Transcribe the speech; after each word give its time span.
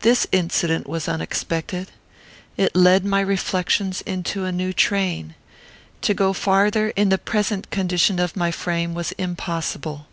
This 0.00 0.26
incident 0.32 0.88
was 0.88 1.06
unexpected. 1.06 1.92
It 2.56 2.74
led 2.74 3.04
my 3.04 3.20
reflections 3.20 4.00
into 4.00 4.44
a 4.44 4.50
new 4.50 4.72
train. 4.72 5.36
To 6.02 6.12
go 6.12 6.32
farther, 6.32 6.88
in 6.96 7.08
the 7.10 7.18
present 7.18 7.70
condition 7.70 8.18
of 8.18 8.34
my 8.34 8.50
frame, 8.50 8.94
was 8.94 9.12
impossible. 9.12 10.08